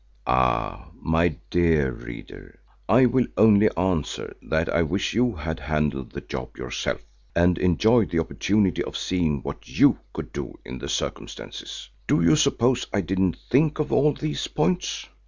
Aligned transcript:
Ah! 0.25 0.89
my 0.99 1.35
dear 1.51 1.91
reader, 1.91 2.59
I 2.89 3.05
will 3.05 3.27
only 3.37 3.69
answer 3.77 4.33
that 4.41 4.67
I 4.67 4.81
wish 4.81 5.13
you 5.13 5.35
had 5.35 5.59
handled 5.59 6.09
the 6.11 6.21
job 6.21 6.57
yourself, 6.57 7.01
and 7.35 7.59
enjoyed 7.59 8.09
the 8.09 8.17
opportunity 8.17 8.83
of 8.83 8.97
seeing 8.97 9.43
what 9.43 9.67
you 9.69 9.99
could 10.11 10.33
do 10.33 10.57
in 10.65 10.79
the 10.79 10.89
circumstances. 10.89 11.87
Do 12.07 12.19
you 12.19 12.35
suppose 12.35 12.87
I 12.91 13.01
didn't 13.01 13.37
think 13.51 13.77
of 13.77 13.91
all 13.93 14.13
these 14.13 14.47
points? 14.47 15.05